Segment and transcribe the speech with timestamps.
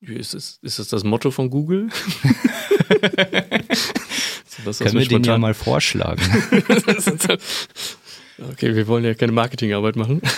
[0.00, 1.88] Ist das, ist das das Motto von Google?
[4.64, 6.22] das, Können wir den ja mal vorschlagen.
[8.52, 10.22] okay, wir wollen ja keine Marketingarbeit machen.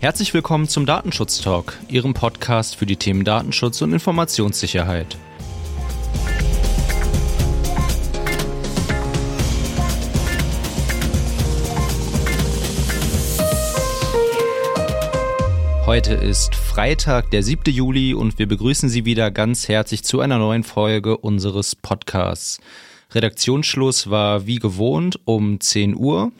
[0.00, 5.18] Herzlich willkommen zum Datenschutz Talk, Ihrem Podcast für die Themen Datenschutz und Informationssicherheit.
[15.88, 17.72] Heute ist Freitag, der 7.
[17.72, 22.60] Juli und wir begrüßen Sie wieder ganz herzlich zu einer neuen Folge unseres Podcasts.
[23.12, 26.30] Redaktionsschluss war wie gewohnt um 10 Uhr.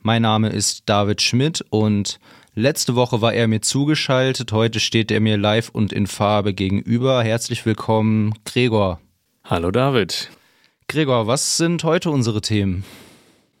[0.00, 2.18] Mein Name ist David Schmidt und
[2.54, 4.52] letzte Woche war er mir zugeschaltet.
[4.52, 7.22] Heute steht er mir live und in Farbe gegenüber.
[7.22, 9.02] Herzlich willkommen, Gregor.
[9.44, 10.30] Hallo David.
[10.88, 12.84] Gregor, was sind heute unsere Themen?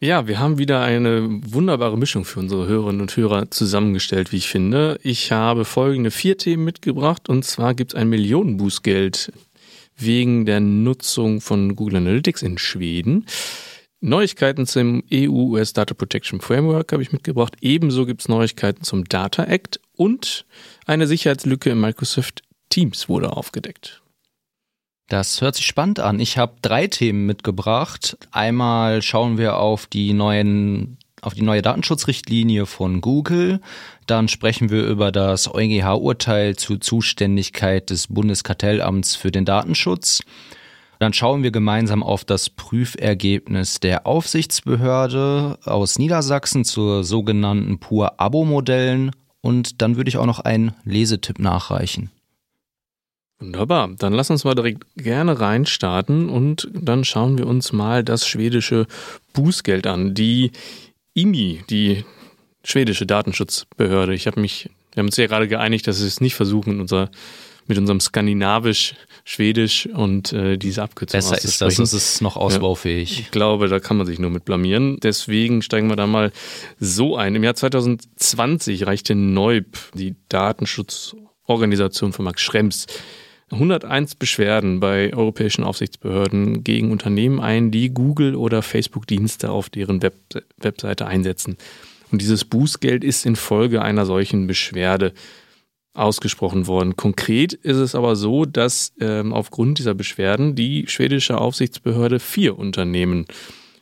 [0.04, 4.48] Ja, wir haben wieder eine wunderbare Mischung für unsere Hörerinnen und Hörer zusammengestellt, wie ich
[4.48, 5.00] finde.
[5.02, 9.32] Ich habe folgende vier Themen mitgebracht und zwar gibt es ein Millionenbußgeld
[9.96, 13.24] wegen der Nutzung von Google Analytics in Schweden.
[14.02, 17.56] Neuigkeiten zum EU-US Data Protection Framework habe ich mitgebracht.
[17.62, 20.44] Ebenso gibt es Neuigkeiten zum Data Act und
[20.84, 24.03] eine Sicherheitslücke in Microsoft Teams wurde aufgedeckt.
[25.08, 26.18] Das hört sich spannend an.
[26.18, 28.16] Ich habe drei Themen mitgebracht.
[28.30, 33.60] Einmal schauen wir auf die neuen auf die neue Datenschutzrichtlinie von Google.
[34.06, 40.20] Dann sprechen wir über das EuGH-Urteil zur Zuständigkeit des Bundeskartellamts für den Datenschutz.
[40.98, 49.10] Dann schauen wir gemeinsam auf das Prüfergebnis der Aufsichtsbehörde aus Niedersachsen zur sogenannten Pur-Abo-Modellen.
[49.40, 52.10] Und dann würde ich auch noch einen Lesetipp nachreichen.
[53.40, 58.26] Wunderbar, dann lass uns mal direkt gerne reinstarten und dann schauen wir uns mal das
[58.26, 58.86] schwedische
[59.32, 60.14] Bußgeld an.
[60.14, 60.52] Die
[61.14, 62.04] IMI, die
[62.62, 66.34] schwedische Datenschutzbehörde, ich habe mich, wir haben uns ja gerade geeinigt, dass wir es nicht
[66.34, 67.10] versuchen, unser,
[67.66, 68.94] mit unserem Skandinavisch,
[69.26, 73.14] Schwedisch und äh, diese Abkürzung Besser ist das, das ist noch ausbaufähig.
[73.14, 74.98] Ja, ich glaube, da kann man sich nur mit blamieren.
[75.02, 76.30] Deswegen steigen wir da mal
[76.78, 77.34] so ein.
[77.34, 79.64] Im Jahr 2020 reichte Neub,
[79.94, 82.86] die Datenschutzorganisation von Max Schrems,
[83.54, 90.14] 101 Beschwerden bei europäischen Aufsichtsbehörden gegen Unternehmen ein, die Google oder Facebook-Dienste auf deren Web
[90.58, 91.56] Webseite einsetzen.
[92.10, 95.12] Und dieses Bußgeld ist infolge einer solchen Beschwerde
[95.94, 96.96] ausgesprochen worden.
[96.96, 103.26] Konkret ist es aber so, dass ähm, aufgrund dieser Beschwerden die schwedische Aufsichtsbehörde vier Unternehmen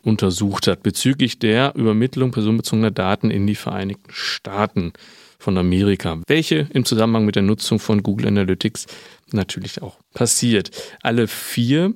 [0.03, 4.93] untersucht hat bezüglich der Übermittlung personenbezogener Daten in die Vereinigten Staaten
[5.43, 8.87] von Amerika, welche im Zusammenhang mit der Nutzung von Google Analytics
[9.33, 10.71] natürlich auch passiert.
[11.03, 11.95] Alle vier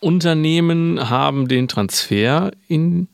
[0.00, 3.08] Unternehmen haben den Transfer in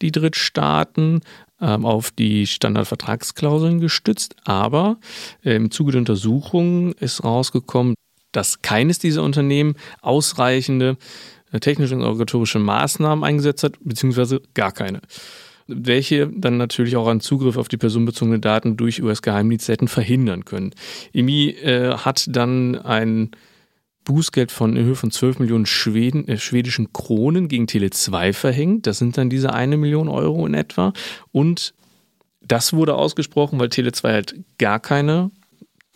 [0.00, 1.20] die Drittstaaten
[1.60, 4.98] ähm, auf die Standardvertragsklauseln gestützt, aber
[5.44, 7.94] äh, im Zuge der Untersuchung ist rausgekommen,
[8.32, 10.96] dass keines dieser Unternehmen ausreichende
[11.52, 15.00] äh, technische und organisatorische Maßnahmen eingesetzt hat, beziehungsweise gar keine
[15.66, 20.74] welche dann natürlich auch einen Zugriff auf die personenbezogenen Daten durch US-Geheimdienste hätten verhindern können.
[21.12, 23.30] EMI äh, hat dann ein
[24.04, 28.86] Bußgeld von in Höhe von 12 Millionen Schweden, äh, schwedischen Kronen gegen Tele2 verhängt.
[28.86, 30.92] Das sind dann diese eine Million Euro in etwa.
[31.32, 31.74] Und
[32.42, 35.30] das wurde ausgesprochen, weil Tele2 halt gar keine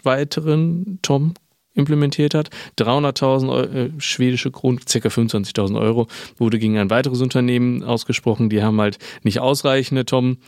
[0.02, 1.34] weiteren Tom
[1.78, 2.50] implementiert hat.
[2.78, 5.08] 300.000 äh, schwedische Kronen, ca.
[5.08, 8.50] 25.000 Euro, wurde gegen ein weiteres Unternehmen ausgesprochen.
[8.50, 10.38] Die haben halt nicht ausreichende Tom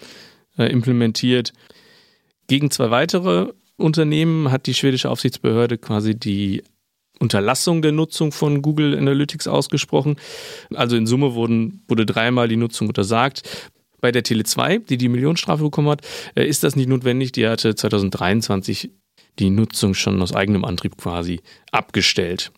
[0.58, 1.52] äh, implementiert.
[2.48, 6.62] Gegen zwei weitere Unternehmen hat die schwedische Aufsichtsbehörde quasi die
[7.20, 10.16] Unterlassung der Nutzung von Google Analytics ausgesprochen.
[10.74, 13.42] Also in Summe wurden, wurde dreimal die Nutzung untersagt.
[14.00, 16.00] Bei der Tele2, die die Millionenstrafe bekommen hat,
[16.34, 17.32] äh, ist das nicht notwendig.
[17.32, 18.90] Die hatte 2023
[19.40, 21.40] die Nutzung schon aus eigenem Antrieb quasi
[21.72, 22.52] abgestellt.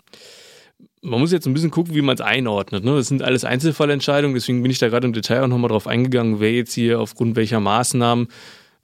[1.01, 2.85] Man muss jetzt ein bisschen gucken, wie man es einordnet.
[2.85, 2.95] Ne?
[2.95, 6.39] Das sind alles Einzelfallentscheidungen, deswegen bin ich da gerade im Detail auch nochmal drauf eingegangen,
[6.39, 8.29] wer jetzt hier aufgrund welcher Maßnahmen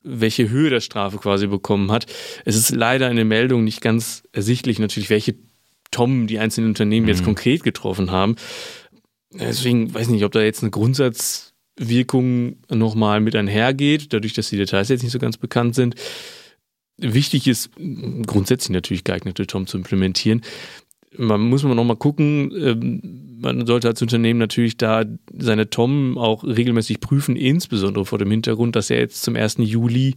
[0.02, 2.06] welche Höhe der Strafe quasi bekommen hat.
[2.44, 5.34] Es ist leider in der Meldung nicht ganz ersichtlich natürlich, welche
[5.90, 7.11] Tom die einzelnen Unternehmen mhm.
[7.11, 8.37] jetzt konkret getroffen haben.
[9.32, 14.56] Deswegen weiß ich nicht, ob da jetzt eine Grundsatzwirkung nochmal mit einhergeht, dadurch, dass die
[14.56, 15.94] Details jetzt nicht so ganz bekannt sind.
[16.98, 17.70] Wichtig ist
[18.26, 20.42] grundsätzlich natürlich geeignete Tom zu implementieren.
[21.16, 26.18] Man muss man noch mal gucken, ähm, man sollte als Unternehmen natürlich da seine Tom
[26.18, 29.58] auch regelmäßig prüfen, insbesondere vor dem Hintergrund, dass er jetzt zum 1.
[29.58, 30.16] Juli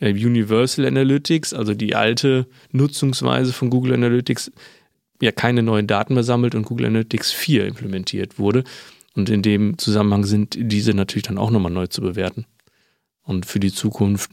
[0.00, 4.50] äh, Universal Analytics, also die alte Nutzungsweise von Google Analytics,
[5.20, 8.64] ja keine neuen Daten mehr sammelt und Google Analytics 4 implementiert wurde.
[9.14, 12.46] Und in dem Zusammenhang sind diese natürlich dann auch nochmal neu zu bewerten.
[13.22, 14.30] Und für die Zukunft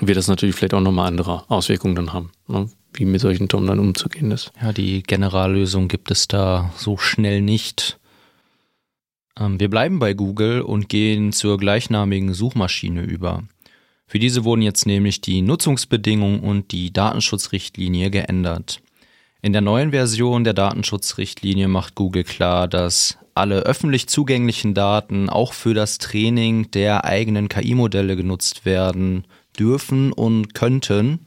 [0.00, 2.68] wird das natürlich vielleicht auch nochmal andere Auswirkungen dann haben, ne?
[2.92, 4.52] wie mit solchen Tom dann umzugehen ist.
[4.60, 7.98] Ja, die Generallösung gibt es da so schnell nicht.
[9.38, 13.44] Ähm, wir bleiben bei Google und gehen zur gleichnamigen Suchmaschine über.
[14.06, 18.80] Für diese wurden jetzt nämlich die Nutzungsbedingungen und die Datenschutzrichtlinie geändert.
[19.42, 25.52] In der neuen Version der Datenschutzrichtlinie macht Google klar, dass alle öffentlich zugänglichen Daten auch
[25.52, 29.24] für das Training der eigenen KI-Modelle genutzt werden
[29.58, 31.26] dürfen und könnten.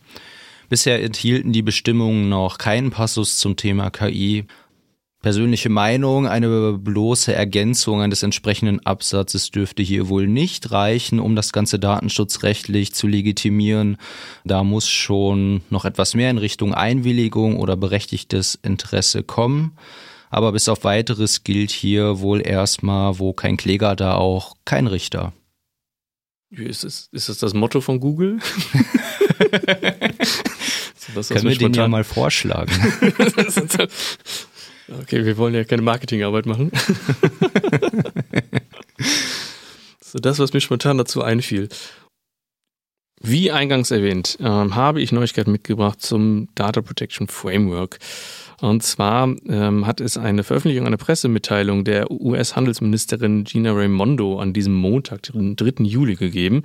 [0.69, 4.45] Bisher enthielten die Bestimmungen noch keinen Passus zum Thema KI,
[5.23, 11.51] Persönliche Meinung, eine bloße Ergänzung eines entsprechenden Absatzes dürfte hier wohl nicht reichen, um das
[11.51, 13.97] Ganze datenschutzrechtlich zu legitimieren.
[14.45, 19.75] Da muss schon noch etwas mehr in Richtung Einwilligung oder berechtigtes Interesse kommen.
[20.29, 25.33] Aber bis auf weiteres gilt hier wohl erstmal, wo kein Kläger, da auch kein Richter.
[26.49, 28.39] Ist es, ist es das Motto von Google?
[31.13, 32.71] das, Können wir den ja mal vorschlagen.
[35.01, 36.71] Okay, wir wollen ja keine Marketingarbeit machen.
[39.99, 41.67] so, das, was mir spontan dazu einfiel.
[43.21, 47.99] Wie eingangs erwähnt, äh, habe ich Neuigkeiten mitgebracht zum Data Protection Framework.
[48.59, 54.73] Und zwar ähm, hat es eine Veröffentlichung, eine Pressemitteilung der US-Handelsministerin Gina Raimondo an diesem
[54.73, 55.83] Montag, den 3.
[55.83, 56.63] Juli gegeben.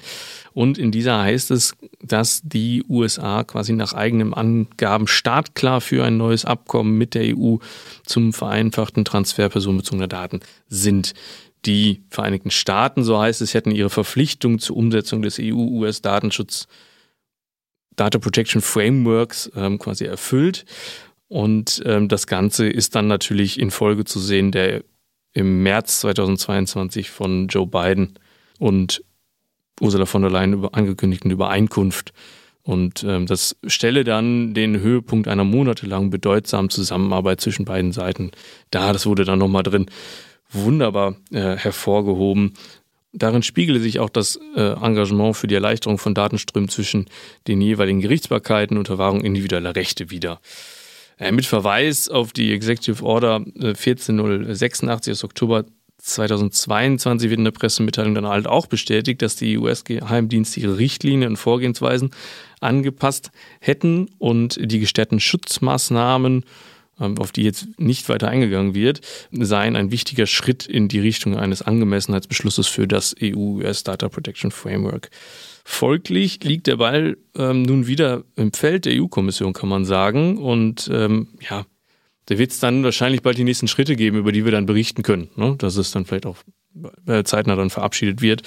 [0.54, 6.16] Und in dieser heißt es, dass die USA quasi nach eigenen Angaben startklar für ein
[6.16, 7.56] neues Abkommen mit der EU
[8.06, 11.12] zum vereinfachten Transfer personenbezogener Daten sind.
[11.66, 16.68] Die Vereinigten Staaten, so heißt es, hätten ihre Verpflichtung zur Umsetzung des EU-US-Datenschutz
[17.96, 20.64] Data Protection Frameworks ähm, quasi erfüllt.
[21.32, 24.84] Und ähm, das Ganze ist dann natürlich in Folge zu sehen der
[25.32, 28.18] im März 2022 von Joe Biden
[28.58, 29.02] und
[29.80, 32.12] Ursula von der Leyen angekündigten Übereinkunft.
[32.64, 38.32] Und ähm, das stelle dann den Höhepunkt einer monatelang bedeutsamen Zusammenarbeit zwischen beiden Seiten
[38.70, 38.92] da.
[38.92, 39.86] Das wurde dann nochmal drin
[40.50, 42.52] wunderbar äh, hervorgehoben.
[43.14, 47.06] Darin spiegele sich auch das äh, Engagement für die Erleichterung von Datenströmen zwischen
[47.48, 50.38] den jeweiligen Gerichtsbarkeiten unter Wahrung individueller Rechte wider.
[51.18, 53.44] Äh, mit Verweis auf die Executive Order
[53.74, 55.64] 14086 aus Oktober
[56.02, 61.36] 2022 wird in der Pressemitteilung dann halt auch bestätigt, dass die US-Geheimdienste ihre Richtlinien und
[61.36, 62.10] Vorgehensweisen
[62.60, 63.30] angepasst
[63.60, 66.44] hätten und die gestärkten Schutzmaßnahmen,
[67.00, 69.00] ähm, auf die jetzt nicht weiter eingegangen wird,
[69.30, 75.08] seien ein wichtiger Schritt in die Richtung eines Angemessenheitsbeschlusses für das EU-US Data Protection Framework.
[75.64, 80.38] Folglich liegt der Ball ähm, nun wieder im Feld der EU-Kommission, kann man sagen.
[80.38, 81.66] Und ähm, ja,
[82.26, 85.02] da wird es dann wahrscheinlich bald die nächsten Schritte geben, über die wir dann berichten
[85.02, 85.28] können.
[85.36, 85.54] Ne?
[85.58, 86.38] Dass es dann vielleicht auch
[87.06, 88.42] äh, zeitnah dann verabschiedet wird.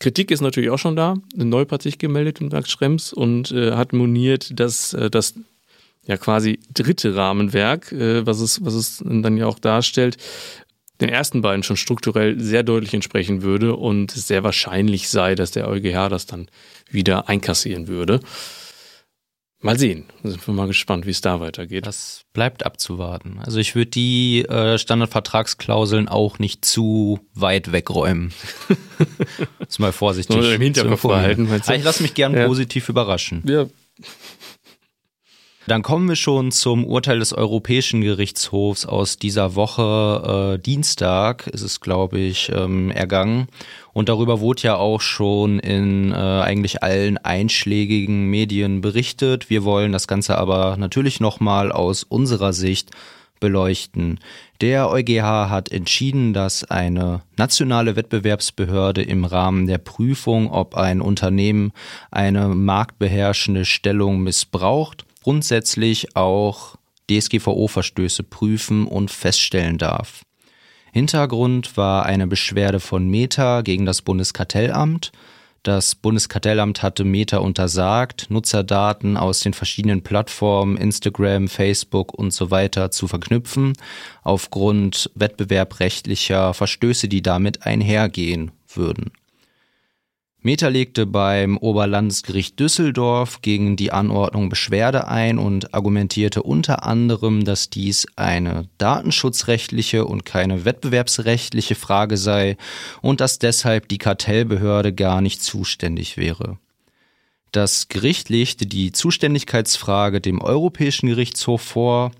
[0.00, 1.14] Kritik ist natürlich auch schon da.
[1.34, 5.34] Neub hat sich gemeldet in Max Schrems und äh, hat moniert, dass äh, das
[6.06, 10.16] ja quasi dritte Rahmenwerk, äh, was, es, was es dann ja auch darstellt,
[11.06, 15.68] den ersten beiden schon strukturell sehr deutlich entsprechen würde und sehr wahrscheinlich sei, dass der
[15.68, 16.48] EuGH das dann
[16.90, 18.20] wieder einkassieren würde.
[19.60, 20.04] Mal sehen.
[20.22, 21.86] Sind wir mal gespannt, wie es da weitergeht.
[21.86, 23.40] Das bleibt abzuwarten.
[23.42, 28.34] Also ich würde die äh, Standardvertragsklauseln auch nicht zu weit wegräumen.
[29.58, 30.36] das ist mal vorsichtig.
[30.36, 31.48] Nur im Hinterkopf behalten.
[31.54, 32.46] Ich lasse mich gern ja.
[32.46, 33.42] positiv überraschen.
[33.46, 33.66] Ja,
[35.66, 40.56] dann kommen wir schon zum Urteil des Europäischen Gerichtshofs aus dieser Woche.
[40.56, 43.48] Äh, Dienstag ist es, glaube ich, ähm, ergangen.
[43.92, 49.48] Und darüber wurde ja auch schon in äh, eigentlich allen einschlägigen Medien berichtet.
[49.48, 52.90] Wir wollen das Ganze aber natürlich nochmal aus unserer Sicht
[53.40, 54.20] beleuchten.
[54.60, 61.72] Der EuGH hat entschieden, dass eine nationale Wettbewerbsbehörde im Rahmen der Prüfung, ob ein Unternehmen
[62.10, 66.76] eine marktbeherrschende Stellung missbraucht, grundsätzlich auch
[67.10, 70.22] DSGVO-Verstöße prüfen und feststellen darf.
[70.92, 75.12] Hintergrund war eine Beschwerde von Meta gegen das Bundeskartellamt.
[75.62, 82.90] Das Bundeskartellamt hatte Meta untersagt, Nutzerdaten aus den verschiedenen Plattformen Instagram, Facebook und so weiter
[82.90, 83.72] zu verknüpfen,
[84.24, 89.10] aufgrund wettbewerbrechtlicher Verstöße, die damit einhergehen würden.
[90.46, 97.70] Meta legte beim Oberlandesgericht Düsseldorf gegen die Anordnung Beschwerde ein und argumentierte unter anderem, dass
[97.70, 102.58] dies eine datenschutzrechtliche und keine wettbewerbsrechtliche Frage sei
[103.00, 106.58] und dass deshalb die Kartellbehörde gar nicht zuständig wäre.
[107.50, 112.10] Das Gericht legte die Zuständigkeitsfrage dem Europäischen Gerichtshof vor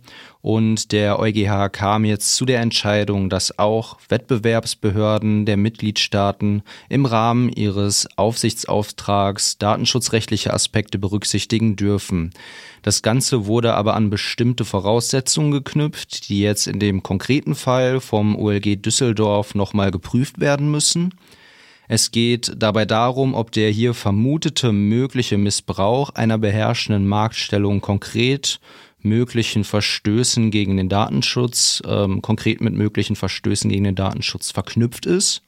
[0.45, 7.49] Und der EuGH kam jetzt zu der Entscheidung, dass auch Wettbewerbsbehörden der Mitgliedstaaten im Rahmen
[7.49, 12.35] ihres Aufsichtsauftrags datenschutzrechtliche Aspekte berücksichtigen dürfen.
[12.83, 18.37] Das Ganze wurde aber an bestimmte Voraussetzungen geknüpft, die jetzt in dem konkreten Fall vom
[18.37, 21.15] OLG Düsseldorf nochmal geprüft werden müssen.
[21.89, 28.61] Es geht dabei darum, ob der hier vermutete mögliche Missbrauch einer beherrschenden Marktstellung konkret
[29.05, 35.43] möglichen Verstößen gegen den Datenschutz, ähm, konkret mit möglichen Verstößen gegen den Datenschutz verknüpft ist.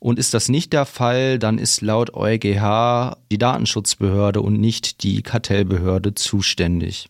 [0.00, 5.22] Und ist das nicht der Fall, dann ist laut EuGH die Datenschutzbehörde und nicht die
[5.22, 7.08] Kartellbehörde zuständig.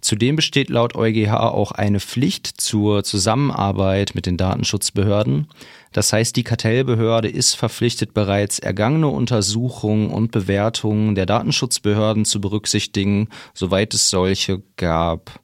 [0.00, 5.48] Zudem besteht laut EuGH auch eine Pflicht zur Zusammenarbeit mit den Datenschutzbehörden.
[5.92, 13.28] Das heißt, die Kartellbehörde ist verpflichtet, bereits ergangene Untersuchungen und Bewertungen der Datenschutzbehörden zu berücksichtigen,
[13.54, 15.40] soweit es solche gab.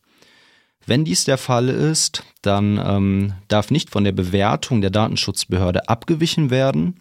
[0.86, 6.50] Wenn dies der Fall ist, dann ähm, darf nicht von der Bewertung der Datenschutzbehörde abgewichen
[6.50, 7.00] werden,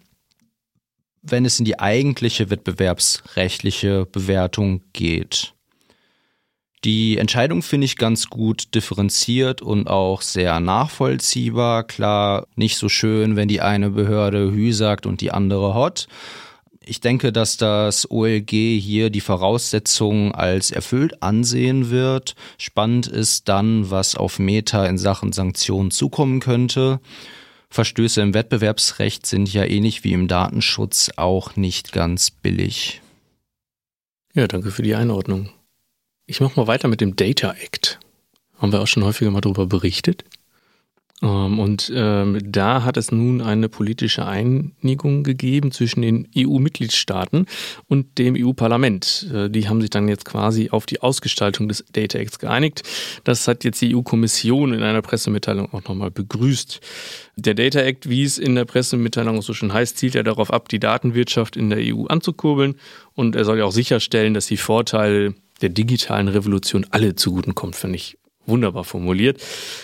[1.22, 5.55] wenn es in die eigentliche wettbewerbsrechtliche Bewertung geht.
[6.86, 11.84] Die Entscheidung finde ich ganz gut differenziert und auch sehr nachvollziehbar.
[11.84, 16.08] Klar, nicht so schön, wenn die eine Behörde Hü sagt und die andere Hot.
[16.86, 22.36] Ich denke, dass das OLG hier die Voraussetzungen als erfüllt ansehen wird.
[22.60, 27.00] Spannend ist dann, was auf Meta in Sachen Sanktionen zukommen könnte.
[27.72, 33.01] Verstöße im Wettbewerbsrecht sind ja ähnlich wie im Datenschutz auch nicht ganz billig.
[34.36, 35.50] Ja, danke für die Einordnung.
[36.27, 38.00] Ich mache mal weiter mit dem Data Act.
[38.58, 40.24] Haben wir auch schon häufiger mal darüber berichtet.
[41.22, 47.46] Ähm, und ähm, da hat es nun eine politische Einigung gegeben zwischen den EU-Mitgliedstaaten
[47.88, 49.29] und dem EU-Parlament.
[49.32, 52.82] Äh, die haben sich dann jetzt quasi auf die Ausgestaltung des Data Acts geeinigt.
[53.24, 56.82] Das hat jetzt die EU-Kommission in einer Pressemitteilung auch nochmal begrüßt.
[57.38, 60.70] Der Data Act, wie es in der Pressemitteilung so schon heißt, zielt ja darauf ab,
[60.70, 62.75] die Datenwirtschaft in der EU anzukurbeln.
[63.13, 67.98] Und er soll ja auch sicherstellen, dass die Vorteile der digitalen Revolution alle zugutekommt, finde
[67.98, 69.42] ich wunderbar formuliert.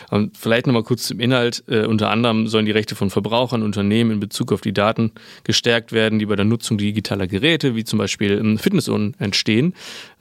[0.09, 1.63] Und vielleicht nochmal kurz zum Inhalt.
[1.67, 5.11] Äh, unter anderem sollen die Rechte von Verbrauchern, Unternehmen in Bezug auf die Daten
[5.43, 9.73] gestärkt werden, die bei der Nutzung digitaler Geräte, wie zum Beispiel im Fitnessuhren, entstehen.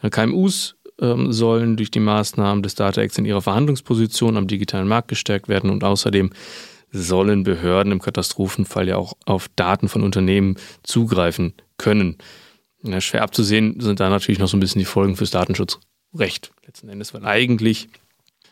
[0.02, 4.88] Äh, KMUs ähm, sollen durch die Maßnahmen des Data Acts in ihrer Verhandlungsposition am digitalen
[4.88, 6.30] Markt gestärkt werden und außerdem
[6.92, 12.16] sollen Behörden im Katastrophenfall ja auch auf Daten von Unternehmen zugreifen können.
[12.82, 16.88] Ja, schwer abzusehen sind da natürlich noch so ein bisschen die Folgen fürs Datenschutzrecht letzten
[16.88, 17.88] Endes, weil eigentlich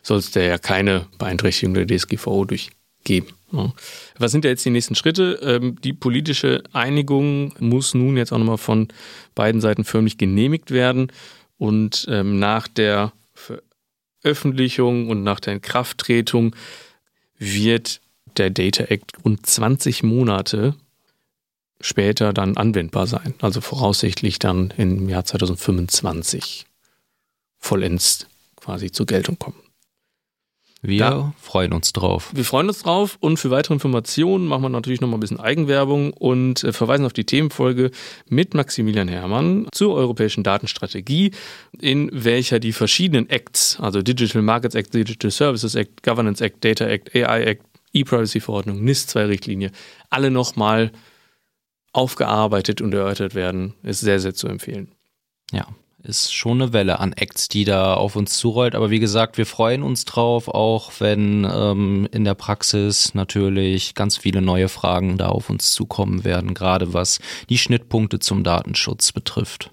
[0.03, 3.33] soll es da ja keine Beeinträchtigung der DSGVO durchgeben.
[3.51, 3.73] Ja.
[4.17, 5.39] Was sind da jetzt die nächsten Schritte?
[5.41, 8.87] Ähm, die politische Einigung muss nun jetzt auch nochmal von
[9.33, 11.11] beiden Seiten förmlich genehmigt werden
[11.57, 16.55] und ähm, nach der Veröffentlichung und nach der Inkrafttretung
[17.37, 18.01] wird
[18.37, 20.75] der Data Act rund 20 Monate
[21.81, 23.33] später dann anwendbar sein.
[23.41, 26.65] Also voraussichtlich dann im Jahr 2025
[27.57, 29.57] vollends quasi zur Geltung kommen.
[30.81, 32.31] Wir da, freuen uns drauf.
[32.33, 35.39] Wir freuen uns drauf und für weitere Informationen machen wir natürlich noch mal ein bisschen
[35.39, 37.91] Eigenwerbung und äh, verweisen auf die Themenfolge
[38.29, 41.31] mit Maximilian Herrmann zur europäischen Datenstrategie,
[41.81, 46.85] in welcher die verschiedenen Acts, also Digital Markets Act, Digital Services Act, Governance Act, Data
[46.85, 49.71] Act, AI Act, E-Privacy-Verordnung, NIS-2-Richtlinie,
[50.09, 50.91] alle nochmal
[51.93, 54.91] aufgearbeitet und erörtert werden, ist sehr, sehr zu empfehlen.
[55.51, 55.67] Ja,
[56.03, 58.75] ist schon eine Welle an Acts, die da auf uns zurollt.
[58.75, 64.17] Aber wie gesagt, wir freuen uns drauf, auch wenn ähm, in der Praxis natürlich ganz
[64.17, 67.19] viele neue Fragen da auf uns zukommen werden, gerade was
[67.49, 69.71] die Schnittpunkte zum Datenschutz betrifft.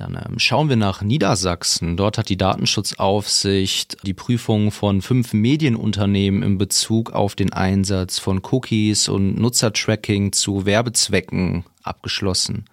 [0.00, 1.98] Dann ähm, schauen wir nach Niedersachsen.
[1.98, 8.40] Dort hat die Datenschutzaufsicht die Prüfung von fünf Medienunternehmen in Bezug auf den Einsatz von
[8.50, 12.64] Cookies und Nutzertracking zu Werbezwecken abgeschlossen.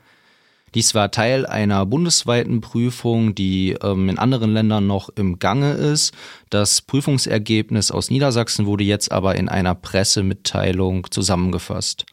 [0.74, 6.14] Dies war Teil einer bundesweiten Prüfung, die ähm, in anderen Ländern noch im Gange ist.
[6.50, 12.06] Das Prüfungsergebnis aus Niedersachsen wurde jetzt aber in einer Pressemitteilung zusammengefasst.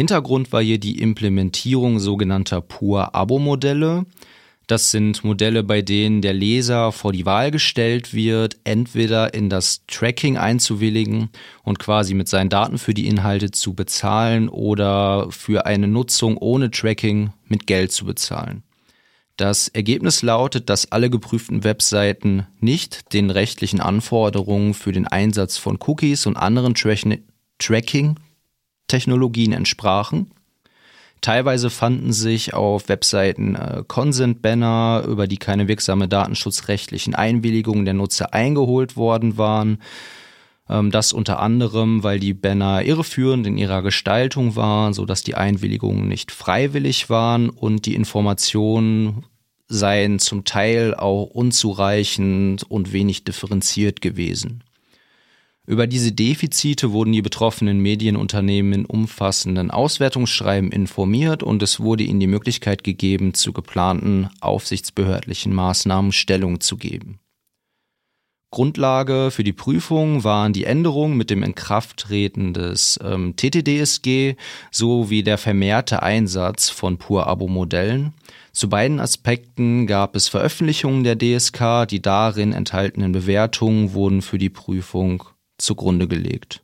[0.00, 4.06] Hintergrund war hier die Implementierung sogenannter Pur-Abo-Modelle.
[4.66, 9.82] Das sind Modelle, bei denen der Leser vor die Wahl gestellt wird, entweder in das
[9.88, 11.28] Tracking einzuwilligen
[11.64, 16.70] und quasi mit seinen Daten für die Inhalte zu bezahlen oder für eine Nutzung ohne
[16.70, 18.62] Tracking mit Geld zu bezahlen.
[19.36, 25.78] Das Ergebnis lautet, dass alle geprüften Webseiten nicht den rechtlichen Anforderungen für den Einsatz von
[25.78, 26.72] Cookies und anderen
[27.58, 28.16] Tracking
[28.90, 30.32] Technologien entsprachen.
[31.20, 38.32] Teilweise fanden sich auf Webseiten äh, Consent-Banner, über die keine wirksame datenschutzrechtlichen Einwilligungen der Nutzer
[38.32, 39.78] eingeholt worden waren.
[40.68, 45.34] Ähm, das unter anderem, weil die Banner irreführend in ihrer Gestaltung waren, so dass die
[45.34, 49.26] Einwilligungen nicht freiwillig waren und die Informationen
[49.68, 54.64] seien zum Teil auch unzureichend und wenig differenziert gewesen.
[55.70, 62.18] Über diese Defizite wurden die betroffenen Medienunternehmen in umfassenden Auswertungsschreiben informiert und es wurde ihnen
[62.18, 67.20] die Möglichkeit gegeben, zu geplanten aufsichtsbehördlichen Maßnahmen Stellung zu geben.
[68.50, 74.34] Grundlage für die Prüfung waren die Änderungen mit dem Inkrafttreten des ähm, TTDSG
[74.72, 78.12] sowie der vermehrte Einsatz von Pur-Abo-Modellen.
[78.50, 84.50] Zu beiden Aspekten gab es Veröffentlichungen der DSK, die darin enthaltenen Bewertungen wurden für die
[84.50, 85.22] Prüfung
[85.60, 86.62] zugrunde gelegt.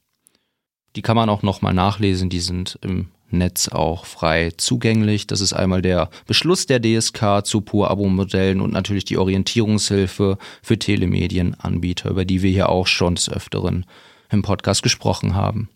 [0.97, 5.26] Die kann man auch nochmal nachlesen, die sind im Netz auch frei zugänglich.
[5.26, 12.11] Das ist einmal der Beschluss der DSK zu Pur-Abo-Modellen und natürlich die Orientierungshilfe für Telemedienanbieter,
[12.11, 13.85] über die wir hier auch schon des Öfteren
[14.31, 15.69] im Podcast gesprochen haben.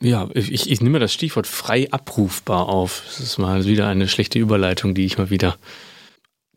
[0.00, 3.02] Ja, ich, ich nehme das Stichwort frei abrufbar auf.
[3.06, 5.56] Das ist mal wieder eine schlechte Überleitung, die ich mal wieder.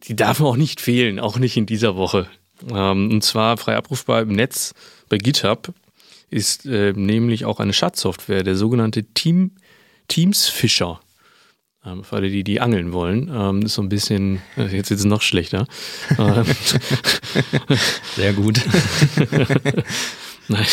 [0.03, 2.27] Die darf auch nicht fehlen, auch nicht in dieser Woche.
[2.69, 4.73] Ähm, und zwar frei abrufbar im Netz
[5.09, 5.73] bei GitHub
[6.29, 9.51] ist äh, nämlich auch eine Schadsoftware, der sogenannte Team
[10.07, 10.99] Teamsfischer.
[11.85, 14.99] Ähm, für alle, die die angeln wollen, ähm, ist so ein bisschen, äh, jetzt ist
[14.99, 15.65] es noch schlechter.
[16.17, 16.43] Ähm,
[18.15, 18.59] Sehr gut.
[20.49, 20.65] Nein.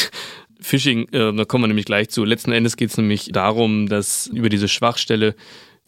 [0.59, 2.25] Phishing, äh, da kommen wir nämlich gleich zu.
[2.25, 5.37] Letzten Endes geht es nämlich darum, dass über diese Schwachstelle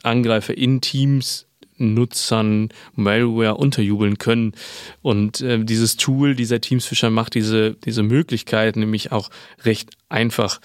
[0.04, 1.47] Angreifer in Teams
[1.78, 4.52] Nutzern Malware unterjubeln können.
[5.02, 9.30] Und äh, dieses Tool, dieser Teamsfischer macht diese, diese Möglichkeit nämlich auch
[9.64, 10.60] recht einfach.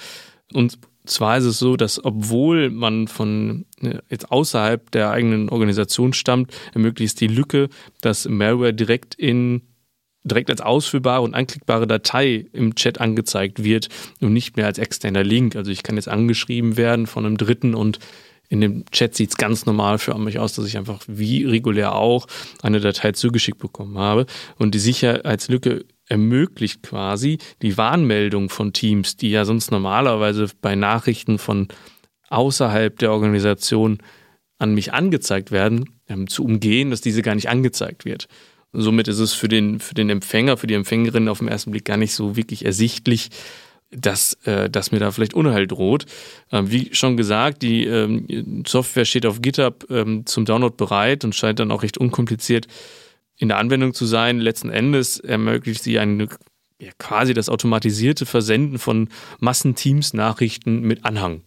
[0.54, 6.14] Und zwar ist es so, dass obwohl man von äh, jetzt außerhalb der eigenen Organisation
[6.14, 7.70] stammt, ermöglicht die Lücke,
[8.02, 9.62] dass Malware direkt in
[10.24, 13.90] direkt als ausführbare und anklickbare Datei im Chat angezeigt wird
[14.22, 15.56] und nicht mehr als externer Link.
[15.56, 18.00] Also ich kann jetzt angeschrieben werden von einem Dritten und
[18.50, 21.96] in dem Chat sieht es ganz normal für mich aus, dass ich einfach wie regulär
[21.96, 22.28] auch
[22.62, 24.26] eine Datei zugeschickt bekommen habe.
[24.58, 31.40] Und die Sicherheitslücke ermöglicht quasi die Warnmeldung von Teams, die ja sonst normalerweise bei Nachrichten
[31.40, 31.68] von
[32.30, 34.00] außerhalb der Organisation
[34.60, 38.28] an mich angezeigt werden, ähm, zu umgehen, dass diese gar nicht angezeigt wird.
[38.72, 41.86] Somit ist es für den, für den Empfänger, für die Empfängerin auf den ersten Blick
[41.86, 43.30] gar nicht so wirklich ersichtlich,
[43.96, 46.06] dass, äh, dass mir da vielleicht Unheil droht.
[46.52, 51.36] Ähm, wie schon gesagt, die ähm, Software steht auf GitHub ähm, zum Download bereit und
[51.36, 52.68] scheint dann auch recht unkompliziert
[53.38, 54.40] in der Anwendung zu sein.
[54.40, 56.28] Letzten Endes ermöglicht sie eine,
[56.80, 61.42] ja, quasi das automatisierte Versenden von Massenteams-Nachrichten mit Anhang.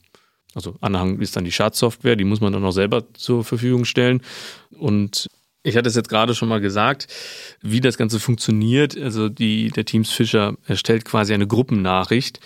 [0.55, 4.23] Also Anhang ist dann die Schadsoftware, die muss man dann auch selber zur Verfügung stellen.
[4.71, 5.29] Und
[5.67, 7.09] ich hatte es jetzt gerade schon mal gesagt,
[7.61, 8.97] wie das Ganze funktioniert.
[8.97, 12.41] Also die, der Teams Fischer erstellt quasi eine Gruppennachricht,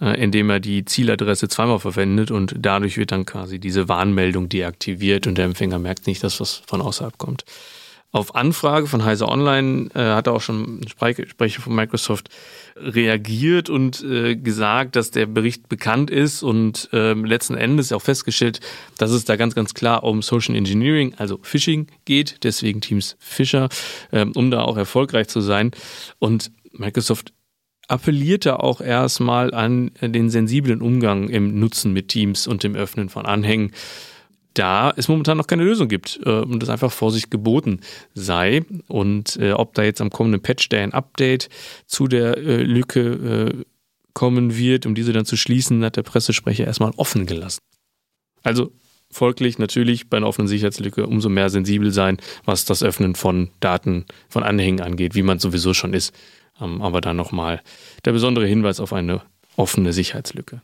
[0.00, 5.26] äh, indem er die Zieladresse zweimal verwendet und dadurch wird dann quasi diese Warnmeldung deaktiviert
[5.26, 7.44] und der Empfänger merkt nicht, dass was von außerhalb kommt.
[8.14, 12.28] Auf Anfrage von Heise Online äh, hat auch schon ein Sprecher von Microsoft
[12.76, 18.60] reagiert und äh, gesagt, dass der Bericht bekannt ist und äh, letzten Endes auch festgestellt,
[18.98, 23.68] dass es da ganz, ganz klar um Social Engineering, also Phishing geht, deswegen Teams Fischer,
[24.12, 25.72] äh, um da auch erfolgreich zu sein.
[26.20, 27.32] Und Microsoft
[27.88, 33.26] appellierte auch erstmal an den sensiblen Umgang im Nutzen mit Teams und dem Öffnen von
[33.26, 33.72] Anhängen
[34.54, 37.80] da es momentan noch keine Lösung gibt äh, und das einfach Vorsicht geboten
[38.14, 38.64] sei.
[38.88, 41.48] Und äh, ob da jetzt am kommenden Patch Day ein Update
[41.86, 43.64] zu der äh, Lücke äh,
[44.14, 47.58] kommen wird, um diese dann zu schließen, hat der Pressesprecher erstmal offen gelassen.
[48.44, 48.72] Also
[49.10, 54.06] folglich natürlich bei einer offenen Sicherheitslücke umso mehr sensibel sein, was das Öffnen von Daten,
[54.28, 56.14] von Anhängen angeht, wie man sowieso schon ist.
[56.60, 57.60] Ähm, aber dann nochmal
[58.04, 59.22] der besondere Hinweis auf eine
[59.56, 60.62] offene Sicherheitslücke.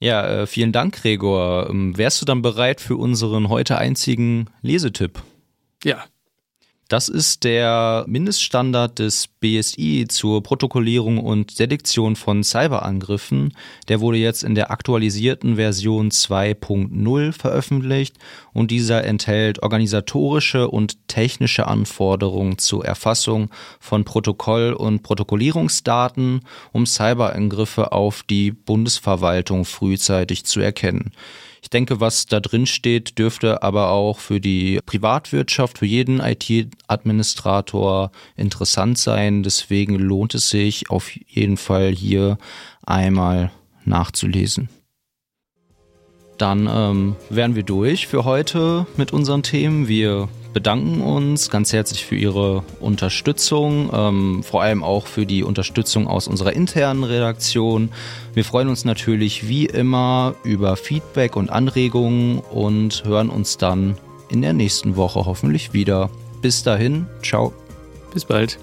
[0.00, 1.68] Ja, äh, vielen Dank, Gregor.
[1.70, 5.22] Ähm, wärst du dann bereit für unseren heute einzigen Lesetipp?
[5.82, 6.04] Ja,
[6.94, 13.52] das ist der Mindeststandard des BSI zur Protokollierung und Detektion von Cyberangriffen.
[13.88, 18.16] Der wurde jetzt in der aktualisierten Version 2.0 veröffentlicht
[18.52, 27.90] und dieser enthält organisatorische und technische Anforderungen zur Erfassung von Protokoll- und Protokollierungsdaten, um Cyberangriffe
[27.90, 31.10] auf die Bundesverwaltung frühzeitig zu erkennen.
[31.64, 38.10] Ich denke, was da drin steht, dürfte aber auch für die Privatwirtschaft, für jeden IT-Administrator
[38.36, 39.42] interessant sein.
[39.42, 42.36] Deswegen lohnt es sich auf jeden Fall hier
[42.84, 43.50] einmal
[43.86, 44.68] nachzulesen.
[46.36, 49.88] Dann ähm, wären wir durch für heute mit unseren Themen.
[49.88, 56.06] Wir bedanken uns ganz herzlich für Ihre Unterstützung, ähm, vor allem auch für die Unterstützung
[56.06, 57.90] aus unserer internen Redaktion.
[58.32, 63.98] Wir freuen uns natürlich wie immer über Feedback und Anregungen und hören uns dann
[64.30, 66.08] in der nächsten Woche hoffentlich wieder.
[66.40, 67.52] Bis dahin, ciao.
[68.14, 68.58] Bis bald.